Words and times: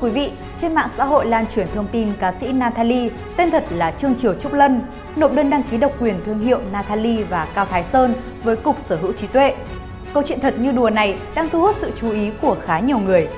quý 0.00 0.10
vị, 0.10 0.30
trên 0.60 0.74
mạng 0.74 0.88
xã 0.96 1.04
hội 1.04 1.26
lan 1.26 1.46
truyền 1.46 1.66
thông 1.74 1.86
tin 1.92 2.12
ca 2.20 2.32
sĩ 2.32 2.52
Natalie, 2.52 3.10
tên 3.36 3.50
thật 3.50 3.64
là 3.70 3.90
Trương 3.90 4.14
Triều 4.14 4.34
Trúc 4.34 4.52
Lân, 4.52 4.80
nộp 5.16 5.32
đơn 5.32 5.50
đăng 5.50 5.62
ký 5.62 5.76
độc 5.76 5.92
quyền 6.00 6.20
thương 6.26 6.40
hiệu 6.40 6.60
Natalie 6.72 7.24
và 7.24 7.48
Cao 7.54 7.66
Thái 7.66 7.84
Sơn 7.92 8.14
với 8.42 8.56
Cục 8.56 8.76
Sở 8.78 8.96
hữu 8.96 9.12
trí 9.12 9.26
tuệ. 9.26 9.54
Câu 10.14 10.22
chuyện 10.26 10.40
thật 10.40 10.54
như 10.58 10.72
đùa 10.72 10.90
này 10.90 11.18
đang 11.34 11.48
thu 11.48 11.60
hút 11.60 11.76
sự 11.80 11.90
chú 12.00 12.10
ý 12.10 12.30
của 12.42 12.56
khá 12.64 12.78
nhiều 12.78 12.98
người. 12.98 13.28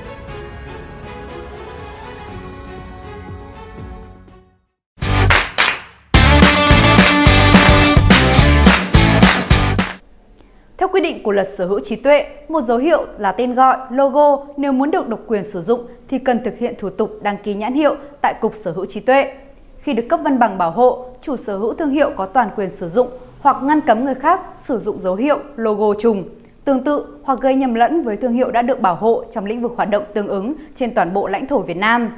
Quy 10.92 11.00
định 11.00 11.22
của 11.22 11.32
luật 11.32 11.46
sở 11.56 11.66
hữu 11.66 11.80
trí 11.80 11.96
tuệ, 11.96 12.26
một 12.48 12.60
dấu 12.60 12.78
hiệu 12.78 13.06
là 13.18 13.32
tên 13.32 13.54
gọi, 13.54 13.76
logo 13.90 14.44
nếu 14.56 14.72
muốn 14.72 14.90
được 14.90 15.08
độc 15.08 15.20
quyền 15.26 15.44
sử 15.44 15.62
dụng 15.62 15.80
thì 16.08 16.18
cần 16.18 16.44
thực 16.44 16.58
hiện 16.58 16.74
thủ 16.78 16.90
tục 16.90 17.18
đăng 17.22 17.36
ký 17.42 17.54
nhãn 17.54 17.74
hiệu 17.74 17.96
tại 18.20 18.34
Cục 18.40 18.54
Sở 18.54 18.72
hữu 18.72 18.86
trí 18.86 19.00
tuệ. 19.00 19.32
Khi 19.78 19.92
được 19.92 20.06
cấp 20.08 20.20
văn 20.24 20.38
bằng 20.38 20.58
bảo 20.58 20.70
hộ, 20.70 21.06
chủ 21.20 21.36
sở 21.36 21.56
hữu 21.56 21.74
thương 21.74 21.90
hiệu 21.90 22.10
có 22.16 22.26
toàn 22.26 22.50
quyền 22.56 22.70
sử 22.70 22.88
dụng 22.88 23.08
hoặc 23.40 23.56
ngăn 23.62 23.80
cấm 23.80 24.04
người 24.04 24.14
khác 24.14 24.40
sử 24.64 24.78
dụng 24.78 25.02
dấu 25.02 25.14
hiệu, 25.14 25.38
logo 25.56 25.94
trùng, 26.00 26.24
tương 26.64 26.84
tự 26.84 27.06
hoặc 27.22 27.40
gây 27.40 27.54
nhầm 27.54 27.74
lẫn 27.74 28.02
với 28.02 28.16
thương 28.16 28.32
hiệu 28.32 28.50
đã 28.50 28.62
được 28.62 28.80
bảo 28.80 28.94
hộ 28.94 29.24
trong 29.32 29.44
lĩnh 29.44 29.62
vực 29.62 29.72
hoạt 29.76 29.90
động 29.90 30.04
tương 30.14 30.28
ứng 30.28 30.54
trên 30.76 30.94
toàn 30.94 31.14
bộ 31.14 31.26
lãnh 31.26 31.46
thổ 31.46 31.58
Việt 31.58 31.76
Nam. 31.76 32.10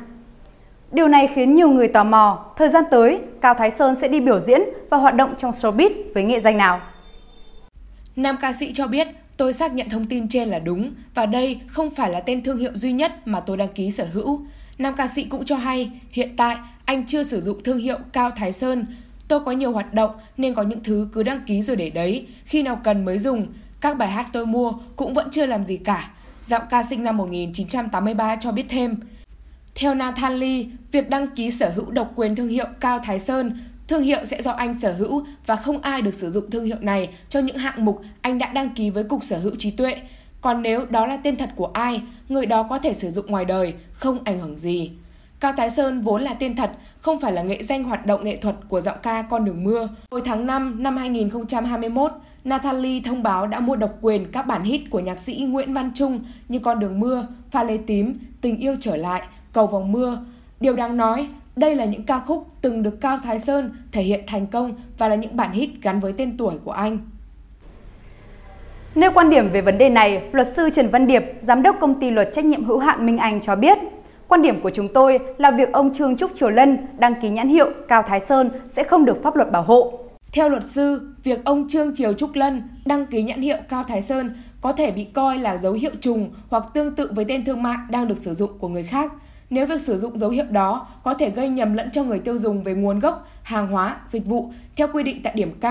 Điều 0.92 1.08
này 1.08 1.28
khiến 1.34 1.54
nhiều 1.54 1.68
người 1.68 1.88
tò 1.88 2.04
mò, 2.04 2.44
thời 2.56 2.68
gian 2.68 2.84
tới, 2.90 3.20
Cao 3.40 3.54
Thái 3.54 3.70
Sơn 3.70 3.96
sẽ 4.00 4.08
đi 4.08 4.20
biểu 4.20 4.40
diễn 4.40 4.62
và 4.90 4.96
hoạt 4.96 5.14
động 5.14 5.34
trong 5.38 5.50
showbiz 5.50 5.90
với 6.14 6.22
nghệ 6.22 6.40
danh 6.40 6.56
nào? 6.56 6.80
Nam 8.16 8.36
ca 8.40 8.52
sĩ 8.52 8.72
cho 8.72 8.86
biết, 8.86 9.08
tôi 9.36 9.52
xác 9.52 9.74
nhận 9.74 9.88
thông 9.88 10.06
tin 10.06 10.28
trên 10.28 10.48
là 10.48 10.58
đúng 10.58 10.92
và 11.14 11.26
đây 11.26 11.60
không 11.66 11.90
phải 11.90 12.10
là 12.10 12.20
tên 12.20 12.42
thương 12.42 12.58
hiệu 12.58 12.70
duy 12.74 12.92
nhất 12.92 13.26
mà 13.26 13.40
tôi 13.40 13.56
đăng 13.56 13.72
ký 13.72 13.90
sở 13.90 14.06
hữu. 14.12 14.46
Nam 14.78 14.94
ca 14.96 15.08
sĩ 15.08 15.24
cũng 15.24 15.44
cho 15.44 15.56
hay, 15.56 15.90
hiện 16.10 16.36
tại 16.36 16.56
anh 16.84 17.06
chưa 17.06 17.22
sử 17.22 17.40
dụng 17.40 17.62
thương 17.62 17.78
hiệu 17.78 17.98
Cao 18.12 18.30
Thái 18.30 18.52
Sơn. 18.52 18.86
Tôi 19.28 19.40
có 19.40 19.52
nhiều 19.52 19.72
hoạt 19.72 19.94
động 19.94 20.10
nên 20.36 20.54
có 20.54 20.62
những 20.62 20.82
thứ 20.82 21.08
cứ 21.12 21.22
đăng 21.22 21.40
ký 21.46 21.62
rồi 21.62 21.76
để 21.76 21.90
đấy, 21.90 22.26
khi 22.44 22.62
nào 22.62 22.80
cần 22.84 23.04
mới 23.04 23.18
dùng. 23.18 23.46
Các 23.80 23.98
bài 23.98 24.08
hát 24.08 24.26
tôi 24.32 24.46
mua 24.46 24.72
cũng 24.96 25.14
vẫn 25.14 25.28
chưa 25.30 25.46
làm 25.46 25.64
gì 25.64 25.76
cả. 25.76 26.10
Giọng 26.42 26.62
ca 26.70 26.82
sinh 26.82 27.04
năm 27.04 27.16
1983 27.16 28.36
cho 28.36 28.52
biết 28.52 28.64
thêm. 28.68 28.96
Theo 29.74 29.94
Nathan 29.94 30.34
Lee, 30.34 30.64
việc 30.92 31.10
đăng 31.10 31.26
ký 31.26 31.50
sở 31.50 31.70
hữu 31.70 31.90
độc 31.90 32.12
quyền 32.16 32.36
thương 32.36 32.48
hiệu 32.48 32.66
Cao 32.80 32.98
Thái 32.98 33.20
Sơn 33.20 33.58
Thương 33.88 34.02
hiệu 34.02 34.24
sẽ 34.24 34.42
do 34.42 34.50
anh 34.50 34.74
sở 34.74 34.92
hữu 34.92 35.26
và 35.46 35.56
không 35.56 35.80
ai 35.80 36.02
được 36.02 36.14
sử 36.14 36.30
dụng 36.30 36.50
thương 36.50 36.64
hiệu 36.64 36.76
này 36.80 37.08
cho 37.28 37.40
những 37.40 37.56
hạng 37.56 37.84
mục 37.84 38.02
anh 38.20 38.38
đã 38.38 38.52
đăng 38.52 38.74
ký 38.74 38.90
với 38.90 39.04
Cục 39.04 39.24
Sở 39.24 39.38
hữu 39.38 39.54
trí 39.58 39.70
tuệ. 39.70 39.96
Còn 40.40 40.62
nếu 40.62 40.86
đó 40.86 41.06
là 41.06 41.16
tên 41.16 41.36
thật 41.36 41.50
của 41.56 41.70
ai, 41.74 42.02
người 42.28 42.46
đó 42.46 42.62
có 42.62 42.78
thể 42.78 42.94
sử 42.94 43.10
dụng 43.10 43.26
ngoài 43.26 43.44
đời, 43.44 43.74
không 43.92 44.18
ảnh 44.24 44.40
hưởng 44.40 44.58
gì. 44.58 44.90
Cao 45.40 45.52
Thái 45.56 45.70
Sơn 45.70 46.00
vốn 46.00 46.22
là 46.22 46.34
tên 46.34 46.56
thật, 46.56 46.70
không 47.00 47.20
phải 47.20 47.32
là 47.32 47.42
nghệ 47.42 47.62
danh 47.62 47.84
hoạt 47.84 48.06
động 48.06 48.24
nghệ 48.24 48.36
thuật 48.36 48.56
của 48.68 48.80
giọng 48.80 48.96
ca 49.02 49.22
Con 49.22 49.44
đường 49.44 49.64
mưa. 49.64 49.88
Hồi 50.10 50.22
tháng 50.24 50.46
5 50.46 50.82
năm 50.82 50.96
2021, 50.96 52.12
Natalie 52.44 53.00
thông 53.04 53.22
báo 53.22 53.46
đã 53.46 53.60
mua 53.60 53.76
độc 53.76 53.98
quyền 54.00 54.32
các 54.32 54.46
bản 54.46 54.62
hit 54.62 54.80
của 54.90 55.00
nhạc 55.00 55.18
sĩ 55.18 55.46
Nguyễn 55.48 55.74
Văn 55.74 55.90
Trung 55.94 56.24
như 56.48 56.58
Con 56.58 56.78
đường 56.78 57.00
mưa, 57.00 57.26
Pha 57.50 57.62
lê 57.62 57.76
tím, 57.76 58.18
Tình 58.40 58.56
yêu 58.56 58.76
trở 58.80 58.96
lại, 58.96 59.22
Cầu 59.52 59.66
vòng 59.66 59.92
mưa. 59.92 60.18
Điều 60.60 60.76
đáng 60.76 60.96
nói, 60.96 61.28
đây 61.56 61.74
là 61.76 61.84
những 61.84 62.02
ca 62.02 62.18
khúc 62.18 62.46
từng 62.60 62.82
được 62.82 63.00
Cao 63.00 63.18
Thái 63.22 63.38
Sơn 63.38 63.72
thể 63.92 64.02
hiện 64.02 64.20
thành 64.26 64.46
công 64.46 64.74
và 64.98 65.08
là 65.08 65.14
những 65.14 65.36
bản 65.36 65.52
hit 65.52 65.70
gắn 65.82 66.00
với 66.00 66.12
tên 66.16 66.36
tuổi 66.36 66.54
của 66.64 66.70
anh. 66.70 66.98
Nêu 68.94 69.10
quan 69.14 69.30
điểm 69.30 69.50
về 69.52 69.60
vấn 69.60 69.78
đề 69.78 69.88
này, 69.88 70.22
luật 70.32 70.48
sư 70.56 70.70
Trần 70.74 70.88
Văn 70.88 71.06
Điệp, 71.06 71.22
giám 71.42 71.62
đốc 71.62 71.76
công 71.80 72.00
ty 72.00 72.10
luật 72.10 72.30
trách 72.32 72.44
nhiệm 72.44 72.64
hữu 72.64 72.78
hạn 72.78 73.06
Minh 73.06 73.18
Anh 73.18 73.40
cho 73.40 73.56
biết, 73.56 73.78
quan 74.28 74.42
điểm 74.42 74.60
của 74.60 74.70
chúng 74.70 74.88
tôi 74.94 75.18
là 75.38 75.50
việc 75.50 75.72
ông 75.72 75.94
Trương 75.94 76.16
Trúc 76.16 76.30
Triều 76.34 76.50
Lân 76.50 76.78
đăng 76.98 77.14
ký 77.20 77.30
nhãn 77.30 77.48
hiệu 77.48 77.70
Cao 77.88 78.02
Thái 78.02 78.20
Sơn 78.20 78.50
sẽ 78.68 78.84
không 78.84 79.04
được 79.04 79.22
pháp 79.22 79.36
luật 79.36 79.52
bảo 79.52 79.62
hộ. 79.62 79.98
Theo 80.32 80.48
luật 80.48 80.64
sư, 80.64 81.14
việc 81.22 81.44
ông 81.44 81.68
Trương 81.68 81.94
Triều 81.94 82.12
Trúc 82.12 82.30
Lân 82.34 82.62
đăng 82.86 83.06
ký 83.06 83.22
nhãn 83.22 83.40
hiệu 83.40 83.56
Cao 83.68 83.84
Thái 83.84 84.02
Sơn 84.02 84.34
có 84.60 84.72
thể 84.72 84.90
bị 84.90 85.04
coi 85.04 85.38
là 85.38 85.56
dấu 85.56 85.72
hiệu 85.72 85.92
trùng 86.00 86.30
hoặc 86.50 86.64
tương 86.74 86.94
tự 86.94 87.10
với 87.14 87.24
tên 87.24 87.44
thương 87.44 87.62
mại 87.62 87.76
đang 87.90 88.08
được 88.08 88.18
sử 88.18 88.34
dụng 88.34 88.50
của 88.58 88.68
người 88.68 88.84
khác– 88.84 89.12
nếu 89.54 89.66
việc 89.66 89.80
sử 89.80 89.96
dụng 89.96 90.18
dấu 90.18 90.30
hiệu 90.30 90.44
đó 90.50 90.86
có 91.02 91.14
thể 91.14 91.30
gây 91.30 91.48
nhầm 91.48 91.74
lẫn 91.74 91.90
cho 91.90 92.04
người 92.04 92.18
tiêu 92.18 92.38
dùng 92.38 92.62
về 92.62 92.74
nguồn 92.74 92.98
gốc, 92.98 93.28
hàng 93.42 93.66
hóa, 93.66 93.96
dịch 94.06 94.26
vụ 94.26 94.52
theo 94.76 94.88
quy 94.92 95.02
định 95.02 95.20
tại 95.22 95.32
điểm 95.36 95.52
K, 95.60 95.64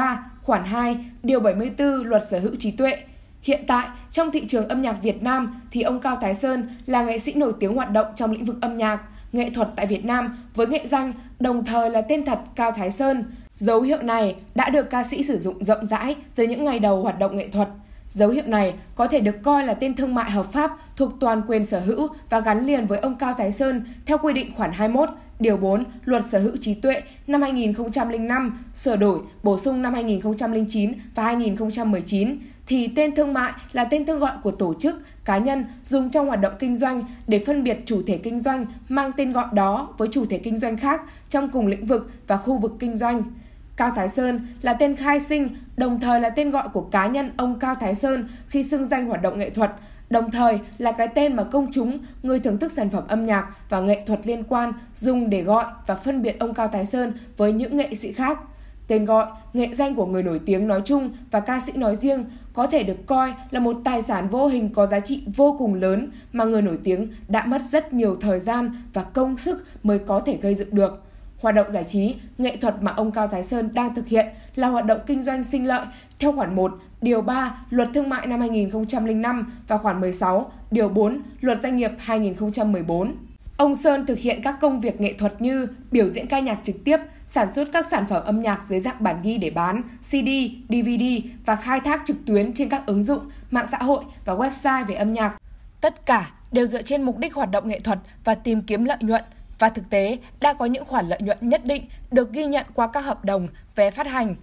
khoản 0.44 0.64
2, 0.64 0.98
điều 1.24 1.40
74 1.40 1.88
Luật 1.88 2.22
Sở 2.26 2.40
hữu 2.40 2.56
trí 2.60 2.72
tuệ. 2.72 2.98
Hiện 3.42 3.64
tại, 3.68 3.88
trong 4.12 4.32
thị 4.32 4.46
trường 4.48 4.68
âm 4.68 4.82
nhạc 4.82 5.02
Việt 5.02 5.24
Nam 5.24 5.62
thì 5.72 5.82
ông 5.82 6.00
Cao 6.00 6.18
Thái 6.22 6.36
Sơn 6.36 6.68
là 6.86 7.04
nghệ 7.04 7.20
sĩ 7.20 7.34
nổi 7.34 7.54
tiếng 7.60 7.76
hoạt 7.76 7.92
động 7.92 8.08
trong 8.16 8.32
lĩnh 8.32 8.46
vực 8.46 8.56
âm 8.62 8.78
nhạc, 8.78 9.02
nghệ 9.32 9.50
thuật 9.50 9.70
tại 9.76 9.88
Việt 9.88 10.06
Nam 10.06 10.38
với 10.56 10.68
nghệ 10.68 10.82
danh 10.86 11.14
đồng 11.40 11.66
thời 11.66 11.90
là 11.90 12.02
tên 12.02 12.26
thật 12.26 12.40
Cao 12.56 12.72
Thái 12.72 12.92
Sơn. 12.92 13.26
Dấu 13.56 13.82
hiệu 13.82 14.02
này 14.02 14.36
đã 14.56 14.70
được 14.70 14.90
ca 14.90 15.04
sĩ 15.04 15.24
sử 15.24 15.40
dụng 15.40 15.64
rộng 15.64 15.86
rãi 15.86 16.16
dưới 16.36 16.48
những 16.48 16.66
ngày 16.66 16.80
đầu 16.80 17.02
hoạt 17.02 17.20
động 17.20 17.38
nghệ 17.38 17.48
thuật. 17.48 17.70
Dấu 18.14 18.30
hiệu 18.30 18.44
này 18.48 18.74
có 18.96 19.08
thể 19.08 19.20
được 19.20 19.36
coi 19.44 19.64
là 19.66 19.74
tên 19.74 19.96
thương 19.96 20.16
mại 20.16 20.32
hợp 20.32 20.52
pháp 20.52 20.72
thuộc 20.96 21.12
toàn 21.20 21.42
quyền 21.48 21.66
sở 21.66 21.80
hữu 21.80 22.08
và 22.30 22.40
gắn 22.40 22.66
liền 22.66 22.88
với 22.88 23.00
ông 23.00 23.16
Cao 23.16 23.34
Thái 23.38 23.52
Sơn 23.52 23.86
theo 24.06 24.18
quy 24.18 24.34
định 24.34 24.54
khoản 24.58 24.72
21, 24.74 25.10
điều 25.40 25.58
4 25.58 25.84
Luật 26.06 26.26
Sở 26.26 26.40
hữu 26.40 26.58
trí 26.62 26.74
tuệ 26.74 27.02
năm 27.28 27.42
2005 27.42 28.64
sửa 28.74 28.96
đổi, 28.96 29.20
bổ 29.44 29.58
sung 29.58 29.82
năm 29.82 29.94
2009 29.94 30.94
và 31.16 31.24
2019 31.24 32.38
thì 32.68 32.88
tên 32.88 33.16
thương 33.16 33.34
mại 33.34 33.54
là 33.72 33.84
tên 33.84 34.06
thương 34.06 34.20
gọi 34.20 34.32
của 34.44 34.52
tổ 34.52 34.74
chức, 34.74 34.96
cá 35.26 35.38
nhân 35.38 35.66
dùng 35.84 36.10
trong 36.10 36.28
hoạt 36.28 36.42
động 36.42 36.54
kinh 36.60 36.76
doanh 36.76 37.04
để 37.28 37.44
phân 37.46 37.64
biệt 37.64 37.78
chủ 37.86 38.02
thể 38.08 38.18
kinh 38.18 38.40
doanh 38.40 38.66
mang 38.90 39.12
tên 39.18 39.32
gọi 39.32 39.46
đó 39.54 39.94
với 39.98 40.08
chủ 40.12 40.26
thể 40.26 40.38
kinh 40.38 40.58
doanh 40.58 40.78
khác 40.78 41.02
trong 41.30 41.50
cùng 41.50 41.68
lĩnh 41.68 41.86
vực 41.86 42.12
và 42.28 42.38
khu 42.38 42.58
vực 42.58 42.74
kinh 42.80 42.98
doanh. 42.98 43.24
Cao 43.76 43.92
Thái 43.96 44.10
Sơn 44.10 44.48
là 44.62 44.74
tên 44.74 44.96
khai 44.96 45.20
sinh, 45.20 45.50
đồng 45.78 46.00
thời 46.00 46.22
là 46.22 46.30
tên 46.30 46.52
gọi 46.52 46.70
của 46.74 46.82
cá 46.82 47.08
nhân 47.08 47.32
ông 47.38 47.60
Cao 47.60 47.76
Thái 47.76 47.96
Sơn 47.96 48.28
khi 48.48 48.64
xưng 48.64 48.86
danh 48.86 49.06
hoạt 49.06 49.22
động 49.22 49.40
nghệ 49.40 49.50
thuật, 49.50 49.72
đồng 50.10 50.32
thời 50.32 50.60
là 50.78 50.92
cái 50.92 51.08
tên 51.08 51.36
mà 51.36 51.44
công 51.44 51.72
chúng, 51.72 51.98
người 52.24 52.40
thưởng 52.40 52.58
thức 52.58 52.72
sản 52.72 52.90
phẩm 52.90 53.04
âm 53.08 53.26
nhạc 53.26 53.48
và 53.70 53.80
nghệ 53.80 54.04
thuật 54.08 54.28
liên 54.28 54.44
quan 54.44 54.74
dùng 54.96 55.30
để 55.30 55.42
gọi 55.42 55.66
và 55.88 55.96
phân 55.96 56.22
biệt 56.22 56.40
ông 56.40 56.54
Cao 56.54 56.68
Thái 56.68 56.86
Sơn 56.86 57.14
với 57.38 57.54
những 57.54 57.78
nghệ 57.78 57.96
sĩ 57.96 58.14
khác. 58.14 58.40
Tên 58.88 59.06
gọi, 59.06 59.26
nghệ 59.54 59.70
danh 59.74 59.96
của 59.96 60.06
người 60.06 60.24
nổi 60.24 60.40
tiếng 60.46 60.68
nói 60.68 60.82
chung 60.86 61.12
và 61.32 61.40
ca 61.40 61.60
sĩ 61.60 61.72
nói 61.72 61.96
riêng 61.96 62.26
có 62.54 62.68
thể 62.68 62.84
được 62.84 63.06
coi 63.06 63.34
là 63.52 63.60
một 63.60 63.76
tài 63.84 64.02
sản 64.02 64.30
vô 64.30 64.48
hình 64.48 64.70
có 64.74 64.86
giá 64.86 65.00
trị 65.00 65.24
vô 65.36 65.56
cùng 65.60 65.74
lớn 65.74 66.12
mà 66.34 66.44
người 66.44 66.62
nổi 66.62 66.80
tiếng 66.84 67.08
đã 67.28 67.46
mất 67.46 67.62
rất 67.62 67.94
nhiều 67.94 68.16
thời 68.22 68.40
gian 68.40 68.72
và 68.94 69.04
công 69.04 69.38
sức 69.38 69.66
mới 69.84 70.00
có 70.00 70.20
thể 70.20 70.38
gây 70.42 70.56
dựng 70.56 70.76
được. 70.76 71.04
Hoạt 71.44 71.56
động 71.56 71.72
giải 71.72 71.84
trí, 71.84 72.16
nghệ 72.38 72.58
thuật 72.58 72.76
mà 72.82 72.92
ông 72.92 73.12
Cao 73.12 73.28
Thái 73.28 73.44
Sơn 73.44 73.74
đang 73.74 73.96
thực 73.96 74.08
hiện 74.08 74.28
là 74.56 74.68
hoạt 74.68 74.86
động 74.86 75.00
kinh 75.08 75.22
doanh 75.22 75.44
sinh 75.44 75.68
lợi 75.68 75.86
theo 76.20 76.32
khoản 76.32 76.56
1, 76.56 76.72
điều 77.02 77.22
3 77.22 77.66
Luật 77.70 77.90
Thương 77.94 78.10
mại 78.10 78.28
năm 78.28 78.40
2005 78.40 79.54
và 79.68 79.78
khoản 79.78 80.02
16, 80.02 80.52
điều 80.72 80.90
4 80.90 81.22
Luật 81.42 81.62
Doanh 81.62 81.78
nghiệp 81.78 81.92
2014. 81.98 83.16
Ông 83.58 83.76
Sơn 83.76 84.06
thực 84.06 84.20
hiện 84.20 84.42
các 84.44 84.56
công 84.62 84.80
việc 84.80 85.02
nghệ 85.02 85.14
thuật 85.14 85.42
như 85.42 85.68
biểu 85.92 86.08
diễn 86.08 86.28
ca 86.28 86.40
nhạc 86.40 86.60
trực 86.64 86.76
tiếp, 86.84 86.98
sản 87.26 87.52
xuất 87.52 87.68
các 87.74 87.86
sản 87.92 88.06
phẩm 88.10 88.24
âm 88.26 88.42
nhạc 88.42 88.64
dưới 88.64 88.80
dạng 88.80 89.04
bản 89.04 89.20
ghi 89.24 89.38
để 89.38 89.50
bán, 89.50 89.82
CD, 90.02 90.30
DVD 90.70 91.04
và 91.46 91.56
khai 91.56 91.80
thác 91.80 92.02
trực 92.06 92.18
tuyến 92.26 92.54
trên 92.54 92.70
các 92.70 92.86
ứng 92.86 93.04
dụng, 93.04 93.30
mạng 93.52 93.68
xã 93.72 93.78
hội 93.78 94.04
và 94.26 94.34
website 94.34 94.86
về 94.86 94.96
âm 94.96 95.14
nhạc. 95.14 95.36
Tất 95.82 96.06
cả 96.06 96.32
đều 96.52 96.68
dựa 96.68 96.82
trên 96.82 97.04
mục 97.04 97.18
đích 97.18 97.34
hoạt 97.34 97.52
động 97.52 97.68
nghệ 97.68 97.80
thuật 97.80 98.00
và 98.24 98.36
tìm 98.36 98.62
kiếm 98.62 98.84
lợi 98.84 98.98
nhuận, 99.02 99.24
và 99.60 99.70
thực 99.70 99.90
tế 99.90 100.18
đã 100.42 100.54
có 100.54 100.66
những 100.66 100.86
khoản 100.86 101.08
lợi 101.08 101.20
nhuận 101.22 101.38
nhất 101.42 101.66
định 101.66 101.86
được 102.12 102.32
ghi 102.32 102.46
nhận 102.46 102.66
qua 102.74 102.88
các 102.88 103.00
hợp 103.00 103.26
đồng, 103.26 103.48
vé 103.76 103.92
phát 103.92 104.08
hành. 104.08 104.36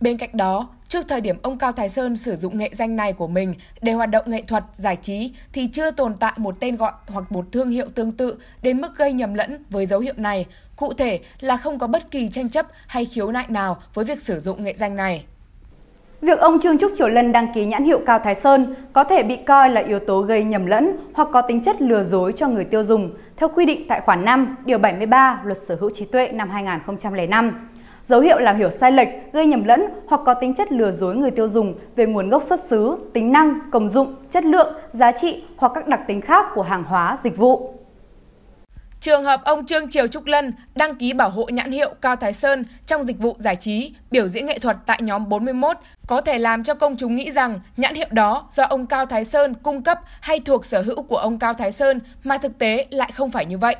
Bên 0.00 0.18
cạnh 0.18 0.30
đó, 0.32 0.68
trước 0.88 1.08
thời 1.08 1.20
điểm 1.20 1.36
ông 1.42 1.58
Cao 1.58 1.72
Thái 1.72 1.88
Sơn 1.88 2.16
sử 2.16 2.36
dụng 2.36 2.58
nghệ 2.58 2.70
danh 2.72 2.96
này 2.96 3.12
của 3.12 3.26
mình 3.26 3.54
để 3.82 3.92
hoạt 3.92 4.10
động 4.10 4.30
nghệ 4.30 4.42
thuật, 4.42 4.64
giải 4.72 4.96
trí 4.96 5.32
thì 5.52 5.66
chưa 5.66 5.90
tồn 5.90 6.16
tại 6.16 6.32
một 6.36 6.60
tên 6.60 6.76
gọi 6.76 6.92
hoặc 7.06 7.32
một 7.32 7.46
thương 7.52 7.70
hiệu 7.70 7.86
tương 7.94 8.12
tự 8.12 8.38
đến 8.62 8.80
mức 8.80 8.96
gây 8.96 9.12
nhầm 9.12 9.34
lẫn 9.34 9.64
với 9.70 9.86
dấu 9.86 10.00
hiệu 10.00 10.14
này. 10.16 10.46
Cụ 10.76 10.92
thể 10.92 11.20
là 11.40 11.56
không 11.56 11.78
có 11.78 11.86
bất 11.86 12.10
kỳ 12.10 12.28
tranh 12.28 12.48
chấp 12.48 12.66
hay 12.86 13.04
khiếu 13.04 13.32
nại 13.32 13.46
nào 13.48 13.76
với 13.94 14.04
việc 14.04 14.20
sử 14.20 14.40
dụng 14.40 14.64
nghệ 14.64 14.74
danh 14.76 14.96
này. 14.96 15.24
Việc 16.20 16.38
ông 16.38 16.60
Trương 16.60 16.78
Trúc 16.78 16.92
Triều 16.96 17.08
Lân 17.08 17.32
đăng 17.32 17.52
ký 17.54 17.66
nhãn 17.66 17.84
hiệu 17.84 18.00
Cao 18.06 18.18
Thái 18.24 18.34
Sơn 18.34 18.74
có 18.92 19.04
thể 19.04 19.22
bị 19.22 19.36
coi 19.36 19.70
là 19.70 19.80
yếu 19.80 19.98
tố 19.98 20.20
gây 20.20 20.44
nhầm 20.44 20.66
lẫn 20.66 20.96
hoặc 21.14 21.28
có 21.32 21.42
tính 21.42 21.62
chất 21.62 21.82
lừa 21.82 22.04
dối 22.04 22.32
cho 22.36 22.48
người 22.48 22.64
tiêu 22.64 22.84
dùng 22.84 23.12
theo 23.36 23.48
quy 23.54 23.66
định 23.66 23.84
tại 23.88 24.00
khoản 24.00 24.24
5, 24.24 24.56
điều 24.64 24.78
73 24.78 25.40
Luật 25.44 25.58
Sở 25.58 25.76
hữu 25.80 25.90
trí 25.90 26.04
tuệ 26.04 26.28
năm 26.28 26.50
2005. 26.50 27.68
Dấu 28.04 28.20
hiệu 28.20 28.38
làm 28.38 28.56
hiểu 28.56 28.70
sai 28.70 28.92
lệch, 28.92 29.08
gây 29.32 29.46
nhầm 29.46 29.64
lẫn 29.64 29.86
hoặc 30.06 30.20
có 30.26 30.34
tính 30.34 30.54
chất 30.54 30.72
lừa 30.72 30.90
dối 30.90 31.14
người 31.14 31.30
tiêu 31.30 31.48
dùng 31.48 31.74
về 31.96 32.06
nguồn 32.06 32.30
gốc 32.30 32.42
xuất 32.42 32.60
xứ, 32.60 32.96
tính 33.12 33.32
năng, 33.32 33.58
công 33.70 33.88
dụng, 33.88 34.14
chất 34.30 34.44
lượng, 34.44 34.74
giá 34.92 35.12
trị 35.12 35.42
hoặc 35.56 35.72
các 35.74 35.88
đặc 35.88 36.00
tính 36.06 36.20
khác 36.20 36.46
của 36.54 36.62
hàng 36.62 36.84
hóa, 36.84 37.18
dịch 37.22 37.36
vụ. 37.36 37.74
Trường 39.04 39.24
hợp 39.24 39.44
ông 39.44 39.66
Trương 39.66 39.90
Triều 39.90 40.06
Trúc 40.06 40.26
Lân 40.26 40.52
đăng 40.74 40.94
ký 40.94 41.12
bảo 41.12 41.30
hộ 41.30 41.44
nhãn 41.44 41.70
hiệu 41.70 41.94
Cao 42.00 42.16
Thái 42.16 42.32
Sơn 42.32 42.64
trong 42.86 43.04
dịch 43.04 43.18
vụ 43.18 43.36
giải 43.38 43.56
trí, 43.56 43.92
biểu 44.10 44.28
diễn 44.28 44.46
nghệ 44.46 44.58
thuật 44.58 44.76
tại 44.86 44.98
nhóm 45.02 45.28
41 45.28 45.76
có 46.06 46.20
thể 46.20 46.38
làm 46.38 46.64
cho 46.64 46.74
công 46.74 46.96
chúng 46.96 47.16
nghĩ 47.16 47.30
rằng 47.30 47.60
nhãn 47.76 47.94
hiệu 47.94 48.06
đó 48.10 48.46
do 48.50 48.64
ông 48.64 48.86
Cao 48.86 49.06
Thái 49.06 49.24
Sơn 49.24 49.54
cung 49.54 49.82
cấp 49.82 50.00
hay 50.20 50.40
thuộc 50.40 50.66
sở 50.66 50.82
hữu 50.82 51.02
của 51.02 51.16
ông 51.16 51.38
Cao 51.38 51.54
Thái 51.54 51.72
Sơn 51.72 52.00
mà 52.24 52.38
thực 52.38 52.58
tế 52.58 52.86
lại 52.90 53.10
không 53.14 53.30
phải 53.30 53.46
như 53.46 53.58
vậy. 53.58 53.76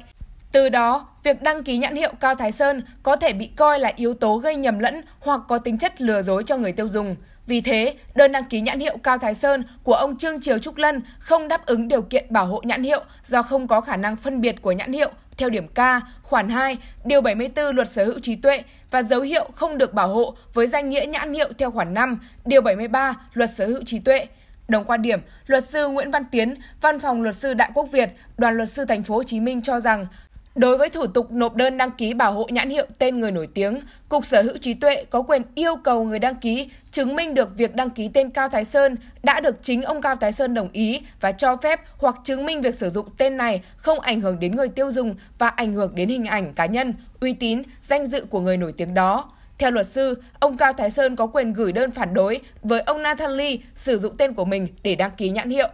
Từ 0.54 0.68
đó, 0.68 1.06
việc 1.22 1.42
đăng 1.42 1.62
ký 1.62 1.78
nhãn 1.78 1.96
hiệu 1.96 2.12
Cao 2.20 2.34
Thái 2.34 2.52
Sơn 2.52 2.82
có 3.02 3.16
thể 3.16 3.32
bị 3.32 3.46
coi 3.56 3.78
là 3.78 3.92
yếu 3.96 4.14
tố 4.14 4.36
gây 4.36 4.56
nhầm 4.56 4.78
lẫn 4.78 5.02
hoặc 5.20 5.40
có 5.48 5.58
tính 5.58 5.78
chất 5.78 6.00
lừa 6.00 6.22
dối 6.22 6.42
cho 6.46 6.56
người 6.56 6.72
tiêu 6.72 6.88
dùng. 6.88 7.16
Vì 7.46 7.60
thế, 7.60 7.94
đơn 8.14 8.32
đăng 8.32 8.44
ký 8.44 8.60
nhãn 8.60 8.80
hiệu 8.80 8.96
Cao 9.02 9.18
Thái 9.18 9.34
Sơn 9.34 9.64
của 9.82 9.94
ông 9.94 10.18
Trương 10.18 10.40
Triều 10.40 10.58
Trúc 10.58 10.76
Lân 10.76 11.00
không 11.18 11.48
đáp 11.48 11.66
ứng 11.66 11.88
điều 11.88 12.02
kiện 12.02 12.26
bảo 12.30 12.46
hộ 12.46 12.62
nhãn 12.64 12.82
hiệu 12.82 13.04
do 13.24 13.42
không 13.42 13.68
có 13.68 13.80
khả 13.80 13.96
năng 13.96 14.16
phân 14.16 14.40
biệt 14.40 14.62
của 14.62 14.72
nhãn 14.72 14.92
hiệu 14.92 15.10
theo 15.36 15.50
điểm 15.50 15.68
K, 15.68 15.80
khoản 16.22 16.48
2, 16.48 16.78
điều 17.04 17.20
74 17.20 17.76
Luật 17.76 17.88
Sở 17.88 18.04
hữu 18.04 18.18
trí 18.18 18.36
tuệ 18.36 18.62
và 18.90 19.02
dấu 19.02 19.20
hiệu 19.20 19.48
không 19.54 19.78
được 19.78 19.94
bảo 19.94 20.08
hộ 20.08 20.36
với 20.54 20.66
danh 20.66 20.90
nghĩa 20.90 21.06
nhãn 21.06 21.34
hiệu 21.34 21.48
theo 21.58 21.70
khoản 21.70 21.94
5, 21.94 22.18
điều 22.44 22.60
73 22.60 23.14
Luật 23.32 23.50
Sở 23.50 23.66
hữu 23.66 23.84
trí 23.84 23.98
tuệ. 23.98 24.26
Đồng 24.68 24.84
quan 24.84 25.02
điểm, 25.02 25.20
luật 25.46 25.64
sư 25.64 25.88
Nguyễn 25.88 26.10
Văn 26.10 26.24
Tiến, 26.24 26.54
Văn 26.80 26.98
phòng 26.98 27.22
luật 27.22 27.36
sư 27.36 27.54
Đại 27.54 27.70
Quốc 27.74 27.88
Việt, 27.92 28.08
Đoàn 28.38 28.56
luật 28.56 28.70
sư 28.70 28.84
thành 28.84 29.02
phố 29.02 29.14
Hồ 29.14 29.22
Chí 29.22 29.40
Minh 29.40 29.62
cho 29.62 29.80
rằng 29.80 30.06
Đối 30.54 30.78
với 30.78 30.88
thủ 30.88 31.06
tục 31.06 31.32
nộp 31.32 31.54
đơn 31.54 31.76
đăng 31.76 31.90
ký 31.90 32.14
bảo 32.14 32.32
hộ 32.32 32.48
nhãn 32.50 32.70
hiệu 32.70 32.86
tên 32.98 33.20
người 33.20 33.30
nổi 33.32 33.48
tiếng, 33.54 33.80
Cục 34.08 34.24
Sở 34.24 34.42
hữu 34.42 34.56
trí 34.56 34.74
tuệ 34.74 35.04
có 35.04 35.22
quyền 35.22 35.42
yêu 35.54 35.76
cầu 35.84 36.04
người 36.04 36.18
đăng 36.18 36.34
ký 36.34 36.70
chứng 36.90 37.16
minh 37.16 37.34
được 37.34 37.56
việc 37.56 37.74
đăng 37.74 37.90
ký 37.90 38.08
tên 38.08 38.30
Cao 38.30 38.48
Thái 38.48 38.64
Sơn 38.64 38.96
đã 39.22 39.40
được 39.40 39.62
chính 39.62 39.82
ông 39.82 40.02
Cao 40.02 40.16
Thái 40.16 40.32
Sơn 40.32 40.54
đồng 40.54 40.68
ý 40.72 41.02
và 41.20 41.32
cho 41.32 41.56
phép 41.56 41.80
hoặc 41.98 42.16
chứng 42.24 42.46
minh 42.46 42.60
việc 42.60 42.74
sử 42.74 42.90
dụng 42.90 43.06
tên 43.18 43.36
này 43.36 43.62
không 43.76 44.00
ảnh 44.00 44.20
hưởng 44.20 44.40
đến 44.40 44.56
người 44.56 44.68
tiêu 44.68 44.90
dùng 44.90 45.14
và 45.38 45.48
ảnh 45.48 45.72
hưởng 45.72 45.94
đến 45.94 46.08
hình 46.08 46.24
ảnh 46.24 46.54
cá 46.54 46.66
nhân, 46.66 46.94
uy 47.20 47.32
tín, 47.32 47.62
danh 47.80 48.06
dự 48.06 48.26
của 48.30 48.40
người 48.40 48.56
nổi 48.56 48.72
tiếng 48.76 48.94
đó. 48.94 49.30
Theo 49.58 49.70
luật 49.70 49.86
sư, 49.86 50.22
ông 50.40 50.56
Cao 50.56 50.72
Thái 50.72 50.90
Sơn 50.90 51.16
có 51.16 51.26
quyền 51.26 51.52
gửi 51.52 51.72
đơn 51.72 51.90
phản 51.90 52.14
đối 52.14 52.40
với 52.62 52.80
ông 52.80 53.02
Nathan 53.02 53.30
Lee 53.30 53.56
sử 53.74 53.98
dụng 53.98 54.16
tên 54.16 54.34
của 54.34 54.44
mình 54.44 54.68
để 54.82 54.94
đăng 54.94 55.10
ký 55.10 55.30
nhãn 55.30 55.50
hiệu. 55.50 55.68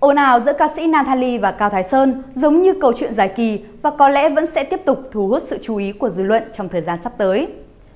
Ồn 0.00 0.16
ào 0.16 0.40
giữa 0.40 0.52
ca 0.52 0.68
sĩ 0.76 0.86
Natalie 0.86 1.38
và 1.38 1.52
Cao 1.52 1.70
Thái 1.70 1.82
Sơn 1.82 2.22
giống 2.34 2.62
như 2.62 2.74
câu 2.80 2.92
chuyện 2.96 3.14
dài 3.14 3.28
kỳ 3.28 3.60
và 3.82 3.90
có 3.90 4.08
lẽ 4.08 4.28
vẫn 4.28 4.46
sẽ 4.54 4.64
tiếp 4.64 4.80
tục 4.84 4.98
thu 5.12 5.28
hút 5.28 5.42
sự 5.46 5.58
chú 5.62 5.76
ý 5.76 5.92
của 5.92 6.10
dư 6.10 6.22
luận 6.22 6.42
trong 6.52 6.68
thời 6.68 6.80
gian 6.80 6.98
sắp 7.04 7.12
tới. 7.18 7.48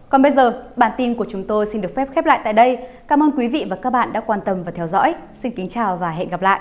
Còn 0.09 0.23
bây 0.23 0.33
giờ, 0.33 0.63
bản 0.77 0.93
tin 0.97 1.15
của 1.15 1.27
chúng 1.29 1.45
tôi 1.45 1.67
xin 1.67 1.81
được 1.81 1.95
phép 1.95 2.09
khép 2.15 2.27
lại 2.27 2.41
tại 2.45 2.53
đây. 2.53 2.79
Cảm 3.09 3.23
ơn 3.23 3.31
quý 3.37 3.49
vị 3.49 3.67
và 3.71 3.77
các 3.77 3.91
bạn 3.91 4.13
đã 4.13 4.21
quan 4.21 4.41
tâm 4.45 4.63
và 4.63 4.73
theo 4.75 4.87
dõi. 4.87 5.15
Xin 5.43 5.53
kính 5.53 5.69
chào 5.69 5.97
và 5.97 6.11
hẹn 6.11 6.29
gặp 6.29 6.43
lại. 6.43 6.61